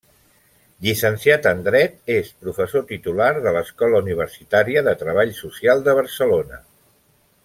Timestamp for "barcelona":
6.01-6.59